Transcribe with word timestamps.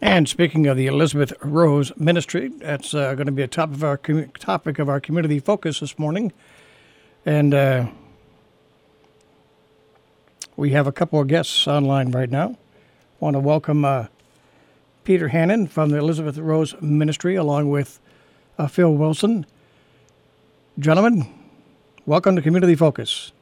And 0.00 0.28
speaking 0.28 0.66
of 0.66 0.76
the 0.76 0.88
Elizabeth 0.88 1.32
Rose 1.42 1.90
Ministry, 1.96 2.48
that's 2.48 2.92
uh, 2.92 3.14
going 3.14 3.26
to 3.26 3.32
be 3.32 3.42
a 3.42 3.48
top 3.48 3.70
of 3.70 3.82
our 3.82 3.96
commu- 3.96 4.34
topic 4.36 4.78
of 4.78 4.90
our 4.90 5.00
community 5.00 5.38
focus 5.38 5.80
this 5.80 5.98
morning, 5.98 6.34
and 7.24 7.54
uh, 7.54 7.86
we 10.54 10.70
have 10.72 10.86
a 10.86 10.92
couple 10.92 11.18
of 11.18 11.28
guests 11.28 11.66
online 11.66 12.10
right 12.10 12.28
now. 12.28 12.58
Want 13.20 13.34
to 13.34 13.40
welcome 13.40 13.86
uh, 13.86 14.08
Peter 15.04 15.28
Hannon 15.28 15.66
from 15.66 15.88
the 15.88 15.96
Elizabeth 15.96 16.36
Rose 16.36 16.74
Ministry, 16.82 17.34
along 17.34 17.70
with 17.70 17.98
uh, 18.58 18.66
Phil 18.66 18.92
Wilson. 18.92 19.46
Gentlemen, 20.78 21.26
welcome 22.04 22.36
to 22.36 22.42
Community 22.42 22.74
Focus. 22.74 23.32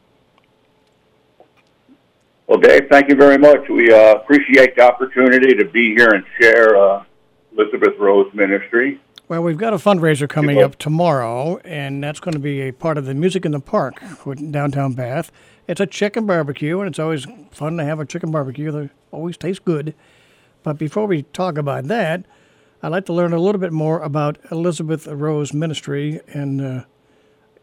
Well, 2.54 2.60
Dave, 2.60 2.86
thank 2.88 3.08
you 3.08 3.16
very 3.16 3.36
much. 3.36 3.68
We 3.68 3.92
uh, 3.92 4.14
appreciate 4.14 4.76
the 4.76 4.82
opportunity 4.82 5.56
to 5.56 5.64
be 5.64 5.92
here 5.92 6.10
and 6.10 6.24
share 6.40 6.76
uh, 6.76 7.02
Elizabeth 7.50 7.98
Rose 7.98 8.32
Ministry. 8.32 9.00
Well, 9.26 9.42
we've 9.42 9.58
got 9.58 9.72
a 9.72 9.76
fundraiser 9.76 10.28
coming 10.28 10.62
up 10.62 10.76
tomorrow, 10.76 11.58
and 11.64 12.00
that's 12.00 12.20
going 12.20 12.34
to 12.34 12.38
be 12.38 12.60
a 12.60 12.72
part 12.72 12.96
of 12.96 13.06
the 13.06 13.14
Music 13.14 13.44
in 13.44 13.50
the 13.50 13.58
Park 13.58 14.00
in 14.24 14.52
downtown 14.52 14.92
Bath. 14.92 15.32
It's 15.66 15.80
a 15.80 15.86
chicken 15.86 16.26
barbecue, 16.26 16.78
and 16.78 16.86
it's 16.86 17.00
always 17.00 17.26
fun 17.50 17.76
to 17.78 17.84
have 17.84 17.98
a 17.98 18.06
chicken 18.06 18.30
barbecue. 18.30 18.70
They 18.70 18.90
always 19.10 19.36
taste 19.36 19.64
good. 19.64 19.92
But 20.62 20.78
before 20.78 21.06
we 21.06 21.22
talk 21.22 21.58
about 21.58 21.88
that, 21.88 22.24
I'd 22.84 22.92
like 22.92 23.06
to 23.06 23.12
learn 23.12 23.32
a 23.32 23.40
little 23.40 23.60
bit 23.60 23.72
more 23.72 23.98
about 23.98 24.38
Elizabeth 24.52 25.08
Rose 25.08 25.52
Ministry, 25.52 26.20
and 26.28 26.60
uh, 26.60 26.84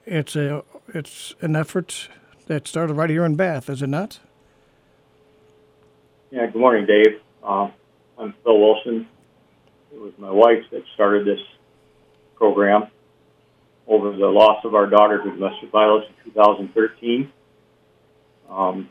it's 0.06 0.36
a 0.36 0.66
it's 0.94 1.34
an 1.40 1.56
effort 1.56 2.10
that 2.48 2.68
started 2.68 2.96
right 2.96 3.10
here 3.10 3.24
in 3.24 3.38
Bath, 3.38 3.70
is 3.70 3.82
it 3.82 3.88
not? 3.88 4.20
Yeah, 6.32 6.46
good 6.46 6.62
morning, 6.62 6.86
Dave. 6.86 7.20
Um, 7.44 7.74
I'm 8.18 8.34
Phil 8.46 8.58
Wilson. 8.58 9.06
It 9.94 10.00
was 10.00 10.14
my 10.18 10.32
wife 10.32 10.64
that 10.72 10.82
started 10.94 11.28
this 11.28 11.42
program 12.38 12.84
over 13.86 14.14
the 14.16 14.28
loss 14.28 14.64
of 14.64 14.74
our 14.74 14.88
daughter 14.88 15.22
to 15.22 15.30
domestic 15.30 15.70
violence 15.72 16.06
in 16.24 16.32
2013. 16.32 17.30
Um, 18.50 18.90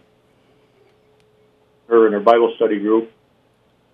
her 1.89 2.05
and 2.05 2.12
her 2.12 2.20
Bible 2.20 2.53
study 2.56 2.78
group, 2.78 3.11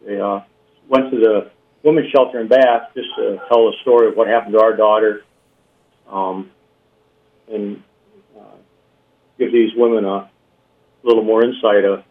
they 0.05 0.19
uh, 0.19 0.41
went 0.89 1.12
to 1.12 1.17
the 1.17 1.53
women's 1.84 2.11
shelter 2.11 2.41
in 2.41 2.49
Bath 2.49 2.91
just 2.97 3.11
to 3.17 3.39
tell 3.49 3.71
the 3.71 3.77
story 3.83 4.09
of 4.09 4.17
what 4.17 4.27
happened 4.27 4.55
to 4.55 4.61
our 4.61 4.77
daughter 4.77 5.23
um, 6.11 6.51
and 7.49 7.81
uh, 8.37 8.56
give 9.39 9.53
these 9.53 9.71
women 9.77 10.05
a 10.05 10.28
little 11.05 11.23
more 11.23 11.45
insight 11.45 11.84
of 11.84 12.03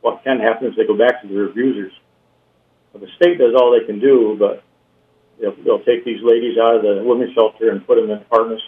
what 0.00 0.22
can 0.24 0.38
happen 0.40 0.68
if 0.68 0.76
they 0.76 0.86
go 0.86 0.96
back 0.96 1.22
to 1.22 1.28
their 1.28 1.46
abusers. 1.46 1.92
Well, 2.92 3.02
the 3.02 3.10
state 3.16 3.38
does 3.38 3.54
all 3.54 3.76
they 3.78 3.86
can 3.86 4.00
do, 4.00 4.36
but 4.38 4.62
they'll, 5.40 5.56
they'll 5.64 5.84
take 5.84 6.04
these 6.04 6.22
ladies 6.22 6.56
out 6.58 6.76
of 6.76 6.82
the 6.82 7.02
women's 7.04 7.34
shelter 7.34 7.70
and 7.70 7.86
put 7.86 7.96
them 7.96 8.10
in 8.10 8.18
apartments 8.18 8.62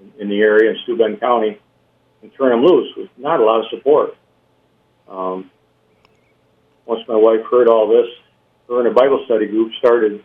in, 0.00 0.22
in 0.22 0.28
the 0.28 0.40
area 0.40 0.70
in 0.70 0.76
Steuben 0.84 1.16
County 1.16 1.58
and 2.22 2.30
turn 2.38 2.50
them 2.50 2.64
loose 2.64 2.92
with 2.96 3.10
not 3.16 3.40
a 3.40 3.44
lot 3.44 3.60
of 3.60 3.66
support. 3.70 4.16
Um, 5.08 5.50
once 6.86 7.02
my 7.08 7.16
wife 7.16 7.40
heard 7.50 7.68
all 7.68 7.88
this, 7.88 8.06
her 8.68 8.78
and 8.78 8.86
her 8.86 8.94
Bible 8.94 9.22
study 9.26 9.46
group 9.46 9.72
started 9.78 10.24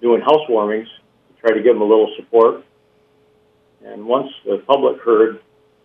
doing 0.00 0.20
housewarmings 0.20 0.86
to 0.86 1.40
try 1.40 1.56
to 1.56 1.62
give 1.62 1.74
them 1.74 1.82
a 1.82 1.84
little 1.84 2.12
support. 2.16 2.64
And 3.84 4.04
once 4.06 4.30
the 4.44 4.62
public 4.66 5.00
heard 5.00 5.40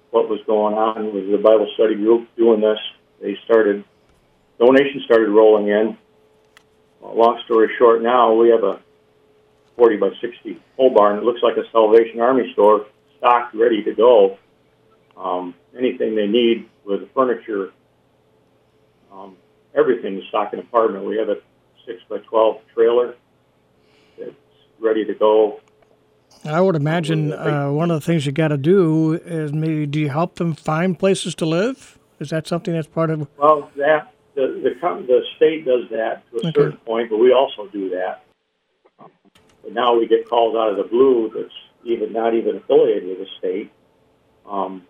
what 0.09 0.28
was 0.28 0.40
going 0.46 0.76
on 0.76 1.14
with 1.14 1.32
the 1.32 1.38
Bible 1.38 1.68
study 1.76 1.96
group 1.96 2.28
doing 2.36 2.62
this, 2.62 2.80
they 3.22 3.38
started, 3.46 3.84
donations 4.60 5.04
started 5.06 5.30
rolling 5.30 5.68
in. 5.68 5.98
Well, 7.00 7.16
long 7.16 7.42
story 7.46 7.70
short, 7.78 8.02
now 8.02 8.34
we 8.34 8.50
have 8.50 8.64
a 8.64 8.80
40 9.78 9.98
by 9.98 10.10
60 10.20 10.60
pole 10.76 10.94
barn. 10.94 11.18
It 11.18 11.24
looks 11.24 11.42
like 11.42 11.58
a 11.58 11.70
Salvation 11.72 12.20
Army 12.20 12.52
store, 12.54 12.86
stocked, 13.18 13.56
ready 13.56 13.84
to 13.84 13.94
go. 13.94 14.38
Um, 15.16 15.54
anything 15.78 16.16
they 16.16 16.28
need 16.28 16.68
with 16.86 17.02
the 17.02 17.08
furniture, 17.14 17.72
um, 19.12 19.38
everything 19.76 20.18
is 20.18 20.24
stocked 20.30 20.54
in 20.54 20.60
an 20.60 20.66
apartment. 20.66 21.06
We 21.06 21.18
have 21.18 21.30
a 21.30 21.38
6 21.86 22.02
by 22.10 22.18
12 22.18 22.58
trailer 22.74 23.16
that's 24.18 24.31
ready 24.80 25.06
to 25.06 25.14
go. 25.14 25.60
I 26.44 26.60
would 26.60 26.76
imagine 26.76 27.34
uh, 27.34 27.70
one 27.70 27.92
of 27.92 28.00
the 28.00 28.06
things 28.06 28.26
you 28.26 28.31
got 28.31 28.48
to 28.48 28.58
do 28.58 29.14
is 29.14 29.54
maybe 29.54 29.86
do 29.86 30.00
you 30.00 30.10
help 30.10 30.36
them 30.36 30.54
find 30.56 30.98
places 30.98 31.36
to 31.36 31.46
live? 31.46 32.00
Is 32.22 32.30
that 32.30 32.46
something 32.46 32.76
that's 32.76 32.88
part 32.88 33.09
of? 33.09 33.28
Well, 33.38 33.72
that 33.78 34.14
the 34.36 34.62
the, 34.64 35.04
the 35.08 35.22
state 35.36 35.66
does 35.66 35.90
that 35.90 36.22
to 36.30 36.38
a 36.38 36.40
Okay. 36.42 36.52
certain 36.56 36.78
point, 36.86 37.09
but 37.09 37.18
we 37.18 37.34
also 37.34 37.68
do 37.68 37.90
that. 37.90 38.24
But 39.64 39.74
now 39.74 39.98
we 39.98 40.08
get 40.08 40.30
calls 40.30 40.56
out 40.56 40.70
of 40.70 40.78
the 40.78 40.84
blue 40.84 41.31
that's 41.36 41.54
even 41.84 42.14
not 42.14 42.36
even 42.36 42.58
affiliated 42.58 43.10
with 43.10 43.18
the 43.18 43.28
state. 43.40 43.72
Um, 44.48 44.86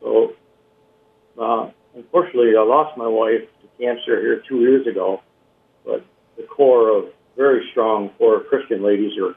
so, 0.00 0.34
uh, 1.40 1.70
unfortunately, 1.94 2.52
I 2.56 2.62
lost 2.62 2.98
my 2.98 3.08
wife 3.08 3.48
to 3.62 3.68
cancer 3.82 4.20
here 4.20 4.42
two 4.46 4.60
years 4.60 4.86
ago, 4.86 5.22
but 5.86 6.04
the 6.36 6.42
core 6.42 6.90
of 6.98 7.06
very 7.34 7.66
strong 7.70 8.10
core 8.18 8.42
of 8.42 8.46
Christian 8.48 8.82
ladies 8.82 9.12
are 9.18 9.34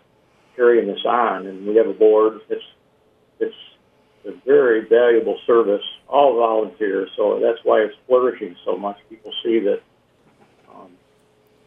carrying 0.58 0.88
this 0.88 1.06
on, 1.06 1.48
and 1.48 1.66
we 1.66 1.78
have 1.78 1.88
a 1.88 1.94
board. 1.94 2.42
It's 2.50 2.62
a 3.42 3.46
very 4.48 4.88
valuable 4.88 5.38
service, 5.46 5.84
all 6.08 6.38
volunteers. 6.38 7.10
So 7.16 7.40
that's 7.40 7.60
why 7.64 7.82
it's 7.82 7.96
flourishing 8.08 8.56
so 8.66 8.78
much. 8.78 8.98
People 9.10 9.34
see 9.44 9.60
that 9.60 9.82
um, 10.74 10.90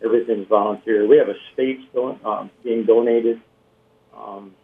everything's 0.03 0.49
volunteer. 0.49 1.07
We 1.07 1.19
have 1.19 1.29
estates 1.29 1.83
don- 1.95 2.19
um, 2.25 2.51
being 2.65 2.87
donated. 2.87 3.41
Um, 4.17 4.55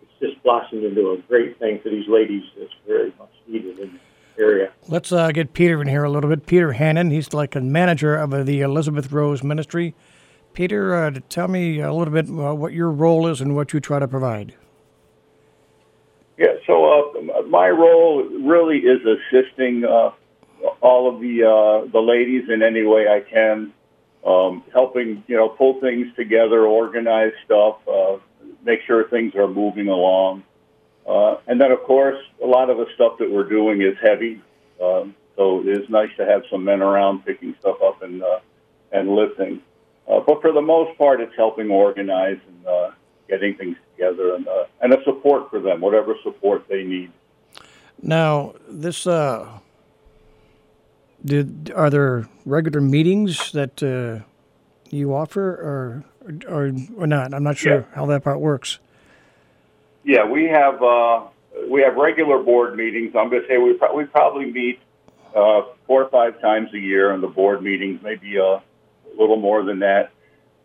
it's 0.00 0.12
just 0.20 0.42
blossomed 0.44 0.84
into 0.84 1.10
a 1.10 1.18
great 1.28 1.58
thing 1.58 1.80
for 1.82 1.90
these 1.90 2.08
ladies 2.08 2.44
that's 2.56 2.72
very 2.86 3.12
much 3.18 3.32
needed 3.48 3.78
in 3.80 3.94
the 3.94 4.42
area. 4.42 4.72
Let's 4.88 5.10
uh, 5.10 5.32
get 5.32 5.52
Peter 5.52 5.82
in 5.82 5.88
here 5.88 6.04
a 6.04 6.10
little 6.10 6.30
bit. 6.30 6.46
Peter 6.46 6.72
Hannon, 6.72 7.10
he's 7.10 7.34
like 7.34 7.56
a 7.56 7.60
manager 7.60 8.16
of 8.16 8.46
the 8.46 8.60
Elizabeth 8.60 9.10
Rose 9.10 9.42
Ministry. 9.42 9.94
Peter, 10.52 10.94
uh, 10.94 11.10
tell 11.28 11.48
me 11.48 11.80
a 11.80 11.92
little 11.92 12.14
bit 12.14 12.28
uh, 12.28 12.54
what 12.54 12.72
your 12.72 12.90
role 12.90 13.26
is 13.26 13.40
and 13.40 13.56
what 13.56 13.72
you 13.72 13.80
try 13.80 13.98
to 13.98 14.06
provide. 14.06 14.54
So 16.66 16.84
uh, 16.84 17.42
my 17.42 17.68
role 17.68 18.24
really 18.24 18.78
is 18.78 19.00
assisting 19.04 19.84
uh, 19.84 20.12
all 20.80 21.14
of 21.14 21.20
the 21.20 21.44
uh, 21.44 21.90
the 21.90 22.00
ladies 22.00 22.48
in 22.48 22.62
any 22.62 22.82
way 22.84 23.06
I 23.08 23.20
can, 23.20 23.72
um, 24.26 24.64
helping 24.72 25.22
you 25.26 25.36
know 25.36 25.48
pull 25.48 25.80
things 25.80 26.08
together, 26.16 26.64
organize 26.66 27.32
stuff, 27.44 27.76
uh, 27.86 28.16
make 28.64 28.80
sure 28.86 29.08
things 29.08 29.34
are 29.34 29.48
moving 29.48 29.88
along, 29.88 30.42
uh, 31.06 31.36
and 31.46 31.60
then 31.60 31.70
of 31.70 31.82
course 31.82 32.18
a 32.42 32.46
lot 32.46 32.70
of 32.70 32.78
the 32.78 32.86
stuff 32.94 33.18
that 33.18 33.30
we're 33.30 33.48
doing 33.48 33.82
is 33.82 33.96
heavy, 34.02 34.40
um, 34.82 35.14
so 35.36 35.60
it 35.60 35.68
is 35.68 35.88
nice 35.90 36.10
to 36.16 36.24
have 36.24 36.42
some 36.50 36.64
men 36.64 36.80
around 36.80 37.26
picking 37.26 37.54
stuff 37.60 37.76
up 37.82 38.02
and 38.02 38.22
uh, 38.22 38.40
and 38.92 39.10
lifting. 39.10 39.60
Uh, 40.08 40.20
but 40.20 40.40
for 40.40 40.52
the 40.52 40.62
most 40.62 40.96
part, 40.98 41.20
it's 41.20 41.34
helping 41.36 41.70
organize 41.70 42.38
and 42.46 42.66
uh, 42.66 42.90
getting 43.28 43.54
things 43.56 43.76
together 43.92 44.34
and 44.34 44.46
uh, 44.46 44.64
and 44.80 44.92
a 44.92 45.02
support 45.04 45.50
for 45.50 45.60
them, 45.60 45.80
whatever 45.80 46.14
support 46.22 46.66
they 46.68 46.84
need. 46.84 47.10
Now, 48.02 48.54
this 48.68 49.06
uh, 49.06 49.48
did 51.24 51.72
are 51.74 51.90
there 51.90 52.28
regular 52.44 52.80
meetings 52.80 53.52
that 53.52 53.82
uh, 53.82 54.24
you 54.90 55.14
offer, 55.14 55.42
or 55.50 56.04
or 56.48 56.72
or 56.96 57.06
not? 57.06 57.32
I'm 57.34 57.42
not 57.42 57.56
sure 57.56 57.74
Yeah. 57.88 57.94
how 57.94 58.06
that 58.06 58.24
part 58.24 58.40
works. 58.40 58.78
Yeah, 60.04 60.28
we 60.28 60.44
have 60.44 60.82
uh, 60.82 61.22
we 61.68 61.82
have 61.82 61.96
regular 61.96 62.42
board 62.42 62.76
meetings. 62.76 63.14
I'm 63.16 63.30
going 63.30 63.42
to 63.42 63.48
say 63.48 63.58
we 63.58 63.72
pro- 63.74 63.94
we 63.94 64.04
probably 64.04 64.50
meet 64.50 64.80
uh, 65.34 65.62
four 65.86 66.02
or 66.04 66.10
five 66.10 66.40
times 66.40 66.72
a 66.74 66.78
year, 66.78 67.12
and 67.12 67.22
the 67.22 67.28
board 67.28 67.62
meetings 67.62 68.00
maybe 68.02 68.38
uh, 68.38 68.42
a 68.42 68.62
little 69.18 69.36
more 69.38 69.62
than 69.62 69.78
that. 69.78 70.10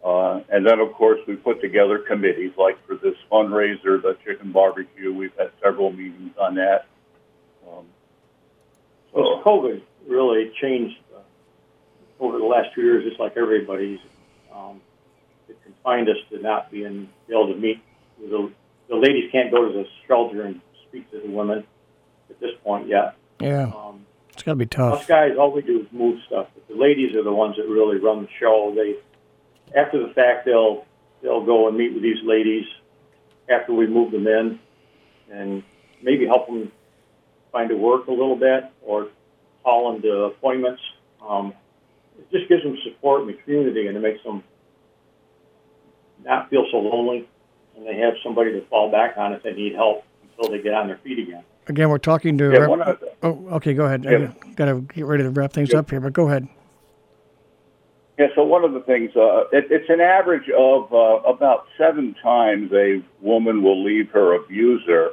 Uh, 0.04 0.40
and 0.50 0.66
then, 0.66 0.80
of 0.80 0.94
course, 0.94 1.20
we 1.28 1.36
put 1.36 1.60
together 1.62 2.00
committees 2.00 2.52
like 2.58 2.78
for 2.88 2.96
this 2.96 3.16
fundraiser, 3.32 4.02
the 4.02 4.16
chicken 4.26 4.52
barbecue. 4.52 5.14
We've 5.14 5.34
had 5.38 5.52
several 5.62 5.92
meetings 5.92 6.32
on 6.40 6.56
that. 6.56 6.86
Um, 7.68 7.86
Well, 9.14 9.42
COVID 9.46 9.82
really 10.08 10.52
changed 10.62 10.96
uh, 11.16 11.20
over 12.24 12.38
the 12.38 12.46
last 12.46 12.70
two 12.76 12.82
years, 12.82 13.04
just 13.08 13.20
like 13.20 13.36
everybody's. 13.36 14.00
Um, 14.56 14.80
it 15.50 15.58
confined 15.64 16.08
us 16.10 16.18
to 16.32 16.40
not 16.42 16.72
being 16.72 17.10
able 17.30 17.48
to 17.54 17.60
meet. 17.60 17.82
The, 18.22 18.52
the 18.88 18.96
ladies 18.96 19.30
can't 19.32 19.52
go 19.52 19.66
to 19.68 19.74
the 19.74 19.86
shelter 20.08 20.44
and 20.44 20.62
speak 20.88 21.10
to 21.12 21.20
the 21.20 21.30
women 21.30 21.66
at 22.30 22.40
this 22.40 22.52
point 22.64 22.88
yet. 22.88 23.16
Yeah, 23.42 23.72
Um, 23.76 24.06
it's 24.34 24.44
got 24.44 24.54
to 24.54 24.56
be 24.58 24.66
us 24.66 24.70
tough. 24.72 25.08
guys, 25.08 25.32
all 25.38 25.52
we 25.52 25.62
do 25.62 25.82
is 25.82 25.88
move 25.92 26.20
stuff. 26.28 26.48
But 26.54 26.68
the 26.68 26.76
ladies 26.82 27.16
are 27.16 27.24
the 27.24 27.34
ones 27.34 27.56
that 27.58 27.68
really 27.68 27.98
run 27.98 28.22
the 28.24 28.30
show. 28.40 28.74
They, 28.76 28.96
after 29.76 30.06
the 30.06 30.14
fact, 30.14 30.46
they'll 30.46 30.86
they'll 31.22 31.46
go 31.46 31.68
and 31.68 31.78
meet 31.78 31.94
with 31.94 32.04
these 32.04 32.22
ladies 32.24 32.66
after 33.50 33.74
we 33.74 33.88
move 33.88 34.12
them 34.12 34.28
in, 34.28 34.60
and 35.32 35.64
maybe 36.02 36.26
help 36.26 36.48
them 36.48 36.72
find 37.52 37.72
a 37.72 37.76
work 37.78 38.08
a 38.08 38.12
little 38.12 38.36
bit 38.36 38.66
or 38.82 39.08
call 39.64 39.92
them 39.92 40.02
to 40.02 40.12
appointments. 40.26 40.82
Um, 41.28 41.54
it 42.18 42.30
just 42.32 42.48
gives 42.50 42.64
them 42.64 42.78
support 42.84 43.22
in 43.22 43.28
the 43.28 43.34
community 43.34 43.88
and 43.88 43.98
it 43.98 44.00
makes 44.02 44.24
them 44.24 44.44
not 46.24 46.50
feel 46.50 46.66
so 46.72 46.78
lonely, 46.78 47.28
and 47.76 47.86
they 47.88 47.98
have 47.98 48.14
somebody 48.24 48.52
to 48.52 48.62
fall 48.68 48.92
back 48.92 49.18
on 49.18 49.34
if 49.34 49.42
they 49.44 49.54
need 49.54 49.74
help 49.74 50.04
until 50.38 50.52
they 50.52 50.62
get 50.62 50.74
on 50.74 50.88
their 50.88 50.98
feet 50.98 51.20
again. 51.20 51.44
Again, 51.68 51.90
we're 51.90 51.98
talking 51.98 52.38
to. 52.38 52.52
Yeah, 52.52 52.58
Rep- 52.60 52.70
one 52.70 52.82
of 52.82 53.00
the- 53.00 53.12
oh, 53.24 53.48
okay, 53.54 53.74
go 53.74 53.86
ahead. 53.86 54.04
Yeah. 54.04 54.32
Got 54.56 54.66
to 54.66 54.82
get 54.94 55.06
ready 55.06 55.24
to 55.24 55.30
wrap 55.30 55.54
things 55.54 55.72
Yeah. 55.72 55.80
up 55.80 55.90
here, 55.90 56.00
but 56.02 56.14
go 56.14 56.28
ahead. 56.28 56.48
Yeah, 58.20 58.28
so 58.36 58.44
one 58.44 58.66
of 58.66 58.74
the 58.74 58.82
things, 58.82 59.16
uh, 59.16 59.48
it, 59.54 59.68
it's 59.72 59.90
an 59.90 60.02
average 60.02 60.50
of 60.50 60.94
uh, 60.94 61.22
about 61.26 61.68
seven 61.78 62.14
times 62.22 62.70
a 62.74 63.02
woman 63.22 63.64
will 63.64 63.82
leave 63.82 64.10
her 64.12 64.34
abuser 64.34 65.12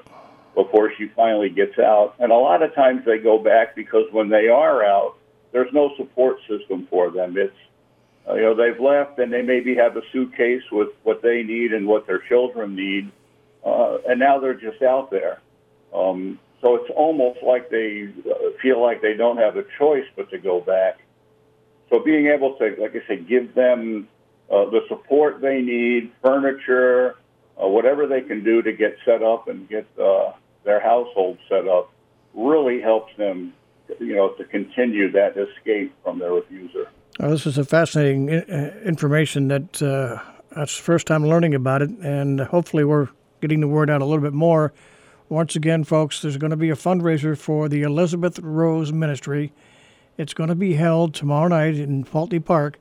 before 0.56 0.90
she 0.98 1.06
finally 1.14 1.48
gets 1.48 1.78
out. 1.78 2.16
And 2.18 2.32
a 2.32 2.34
lot 2.34 2.64
of 2.64 2.74
times 2.74 3.04
they 3.06 3.18
go 3.18 3.38
back 3.38 3.76
because 3.76 4.06
when 4.10 4.28
they 4.28 4.48
are 4.48 4.84
out, 4.84 5.14
there's 5.52 5.72
no 5.72 5.92
support 5.96 6.38
system 6.48 6.88
for 6.90 7.12
them. 7.12 7.36
It's, 7.38 7.54
uh, 8.28 8.34
you 8.34 8.42
know, 8.42 8.56
they've 8.56 8.80
left 8.80 9.20
and 9.20 9.32
they 9.32 9.42
maybe 9.42 9.76
have 9.76 9.96
a 9.96 10.02
suitcase 10.12 10.64
with 10.72 10.88
what 11.04 11.22
they 11.22 11.44
need 11.44 11.72
and 11.72 11.86
what 11.86 12.08
their 12.08 12.18
children 12.18 12.74
need. 12.74 13.12
Uh, 13.64 13.98
and 14.08 14.18
now 14.18 14.40
they're 14.40 14.54
just 14.54 14.82
out 14.82 15.12
there. 15.12 15.40
Um, 15.94 16.40
so 16.60 16.74
it's 16.74 16.90
almost 16.96 17.38
like 17.44 17.70
they 17.70 18.08
uh, 18.28 18.34
feel 18.60 18.82
like 18.82 19.00
they 19.00 19.14
don't 19.14 19.36
have 19.36 19.56
a 19.56 19.64
choice 19.78 20.06
but 20.16 20.28
to 20.30 20.38
go 20.38 20.60
back. 20.60 20.98
So 21.90 22.00
being 22.00 22.26
able 22.26 22.54
to, 22.56 22.76
like 22.78 22.96
I 22.96 23.06
said, 23.06 23.28
give 23.28 23.54
them 23.54 24.08
uh, 24.50 24.64
the 24.70 24.80
support 24.88 25.40
they 25.40 25.60
need, 25.60 26.12
furniture, 26.22 27.16
uh, 27.62 27.68
whatever 27.68 28.06
they 28.06 28.20
can 28.20 28.42
do 28.42 28.62
to 28.62 28.72
get 28.72 28.96
set 29.04 29.22
up 29.22 29.48
and 29.48 29.68
get 29.68 29.86
uh, 30.00 30.32
their 30.64 30.80
household 30.80 31.38
set 31.48 31.66
up, 31.68 31.92
really 32.34 32.80
helps 32.80 33.16
them, 33.16 33.52
you 34.00 34.14
know, 34.14 34.30
to 34.30 34.44
continue 34.44 35.10
that 35.12 35.36
escape 35.36 35.94
from 36.02 36.18
their 36.18 36.36
abuser. 36.36 36.88
Oh, 37.18 37.30
this 37.30 37.46
is 37.46 37.56
a 37.56 37.64
fascinating 37.64 38.30
uh, 38.30 38.74
information 38.84 39.48
that 39.48 39.82
uh, 39.82 40.20
that's 40.54 40.76
the 40.76 40.82
first 40.82 41.06
time 41.06 41.26
learning 41.26 41.54
about 41.54 41.82
it, 41.82 41.90
and 42.02 42.40
hopefully 42.40 42.84
we're 42.84 43.08
getting 43.40 43.60
the 43.60 43.68
word 43.68 43.88
out 43.90 44.02
a 44.02 44.04
little 44.04 44.22
bit 44.22 44.32
more. 44.32 44.72
Once 45.28 45.56
again, 45.56 45.82
folks, 45.82 46.22
there's 46.22 46.36
going 46.36 46.50
to 46.50 46.56
be 46.56 46.70
a 46.70 46.74
fundraiser 46.74 47.36
for 47.36 47.68
the 47.68 47.82
Elizabeth 47.82 48.38
Rose 48.38 48.92
Ministry. 48.92 49.52
It's 50.18 50.34
going 50.34 50.48
to 50.48 50.54
be 50.54 50.74
held 50.74 51.14
tomorrow 51.14 51.48
night 51.48 51.76
in 51.76 52.04
Pulteney 52.04 52.40
Park 52.40 52.78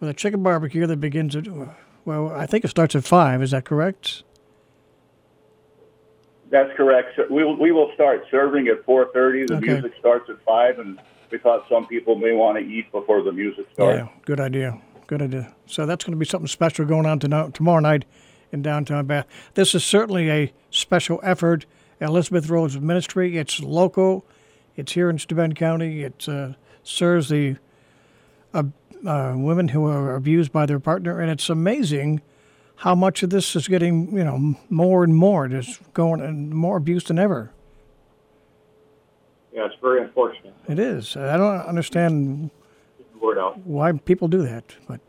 with 0.00 0.08
a 0.10 0.14
chicken 0.14 0.42
barbecue 0.42 0.86
that 0.86 1.00
begins 1.00 1.36
at, 1.36 1.46
well, 2.04 2.30
I 2.30 2.46
think 2.46 2.64
it 2.64 2.68
starts 2.68 2.94
at 2.96 3.04
5. 3.04 3.42
Is 3.42 3.52
that 3.52 3.64
correct? 3.64 4.24
That's 6.50 6.70
correct. 6.76 7.14
So 7.16 7.24
we 7.30 7.44
will, 7.44 7.56
we 7.58 7.72
will 7.72 7.90
start 7.94 8.24
serving 8.30 8.68
at 8.68 8.84
4:30. 8.84 9.46
The 9.48 9.56
Okay. 9.56 9.66
music 9.72 9.92
starts 9.98 10.28
at 10.28 10.36
five, 10.44 10.78
and 10.78 10.98
we 11.30 11.38
thought 11.38 11.64
some 11.66 11.86
people 11.86 12.14
may 12.14 12.32
want 12.32 12.58
to 12.58 12.64
eat 12.64 12.92
before 12.92 13.22
the 13.22 13.32
music 13.32 13.64
starts. 13.72 13.98
Yeah, 14.00 14.08
good 14.26 14.38
idea. 14.38 14.78
Good 15.06 15.22
idea. 15.22 15.54
So 15.64 15.86
that's 15.86 16.04
going 16.04 16.12
to 16.12 16.18
be 16.18 16.26
something 16.26 16.46
special 16.48 16.84
going 16.84 17.06
on 17.06 17.20
tonight, 17.20 17.54
tomorrow 17.54 17.80
night 17.80 18.04
in 18.52 18.60
downtown 18.60 19.06
Bath. 19.06 19.26
This 19.54 19.74
is 19.74 19.82
certainly 19.82 20.30
a 20.30 20.52
special 20.70 21.20
effort. 21.22 21.64
Elizabeth 22.02 22.50
Rose 22.50 22.78
Ministry. 22.78 23.38
It's 23.38 23.60
local. 23.60 24.26
It's 24.76 24.92
here 24.92 25.08
in 25.08 25.18
Steuben 25.18 25.54
County. 25.54 26.02
It 26.02 26.28
uh, 26.28 26.52
serves 26.82 27.28
the 27.28 27.56
uh, 28.54 28.64
uh, 29.06 29.34
women 29.36 29.68
who 29.68 29.86
are 29.86 30.14
abused 30.14 30.52
by 30.52 30.66
their 30.66 30.80
partner, 30.80 31.20
and 31.20 31.30
it's 31.30 31.48
amazing 31.48 32.20
how 32.76 32.94
much 32.94 33.22
of 33.22 33.30
this 33.30 33.54
is 33.54 33.68
getting 33.68 34.16
you 34.16 34.24
know 34.24 34.56
more 34.68 35.04
and 35.04 35.14
more. 35.14 35.48
There's 35.48 35.78
going 35.94 36.20
and 36.20 36.50
more 36.50 36.76
abuse 36.76 37.04
than 37.04 37.18
ever. 37.18 37.52
Yeah, 39.52 39.66
it's 39.66 39.74
very 39.82 40.02
unfortunate. 40.02 40.54
It 40.68 40.78
is. 40.78 41.16
I 41.16 41.36
don't 41.36 41.60
understand 41.60 42.50
why 43.64 43.92
people 43.92 44.28
do 44.28 44.42
that. 44.42 44.76
But 44.88 45.00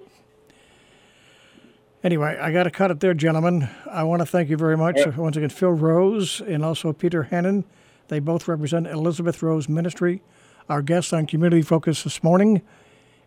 anyway, 2.03 2.37
I 2.39 2.51
got 2.51 2.63
to 2.63 2.71
cut 2.71 2.91
it 2.91 2.99
there, 2.99 3.13
gentlemen. 3.13 3.69
I 3.89 4.03
want 4.03 4.21
to 4.21 4.25
thank 4.25 4.49
you 4.49 4.57
very 4.57 4.77
much. 4.77 4.99
Once 5.17 5.37
again, 5.37 5.49
Phil 5.49 5.71
Rose 5.71 6.41
and 6.41 6.63
also 6.63 6.93
Peter 6.93 7.23
Hannon. 7.23 7.63
They 8.09 8.19
both 8.19 8.47
represent 8.47 8.85
Elizabeth 8.87 9.41
Rose 9.41 9.69
Ministry, 9.69 10.21
our 10.69 10.81
guests 10.81 11.13
on 11.13 11.25
Community 11.25 11.61
Focus 11.61 12.03
this 12.03 12.23
morning. 12.23 12.61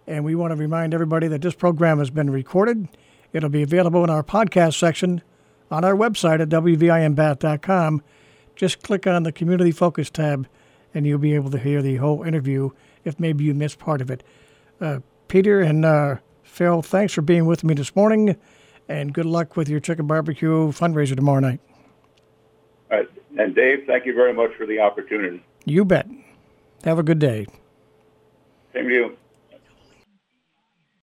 And 0.07 0.25
we 0.25 0.35
want 0.35 0.53
to 0.53 0.57
remind 0.57 0.95
everybody 0.95 1.29
that 1.29 1.43
this 1.43 1.55
program 1.55 1.99
has 1.99 2.11
been 2.11 2.31
recorded. 2.31 2.89
It'll 3.33 3.49
be 3.49 3.63
available 3.63 4.05
in 4.05 4.11
our 4.11 4.23
podcast 4.23 4.79
section 4.79 5.23
on 5.71 5.85
our 5.85 5.95
website 5.95 6.41
at 6.41 6.49
wvinbath.com. 6.49 8.03
Just 8.55 8.83
click 8.83 9.07
on 9.07 9.25
the 9.25 9.33
Community 9.33 9.73
Focus 9.73 10.11
tab 10.11 10.49
and 10.95 11.07
you'll 11.07 11.19
be 11.19 11.35
able 11.35 11.51
to 11.51 11.59
hear 11.59 11.83
the 11.83 11.97
whole 11.97 12.23
interview 12.23 12.71
if 13.05 13.21
maybe 13.21 13.45
you 13.45 13.55
missed 13.55 13.79
part 13.79 14.01
of 14.01 14.11
it. 14.11 14.23
Uh, 14.81 15.01
Peter 15.29 15.61
and 15.61 15.85
uh, 15.85 16.17
Phil, 16.43 16.83
thanks 16.83 17.13
for 17.13 17.23
being 17.23 17.45
with 17.45 17.65
me 17.65 17.75
this 17.75 17.95
morning, 17.95 18.37
and 18.89 19.13
good 19.13 19.27
luck 19.27 19.57
with 19.57 19.69
your 19.69 19.81
chicken 19.81 20.07
barbecue 20.07 20.69
fundraiser 20.69 21.15
tomorrow 21.15 21.41
night. 21.41 21.61
All 22.91 22.99
right. 22.99 23.09
And 23.39 23.55
Dave, 23.55 23.85
thank 23.87 24.07
you 24.07 24.15
very 24.15 24.33
much 24.33 24.53
for 24.57 24.65
the 24.65 24.81
opportunity. 24.81 25.45
You 25.67 25.85
bet. 25.85 26.07
Have 26.87 27.01
a 27.01 27.03
good 27.03 27.19
day. 27.19 27.47
Same 28.73 28.87
to 28.89 28.95
you. 28.95 29.17